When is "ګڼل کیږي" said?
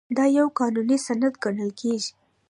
1.43-2.11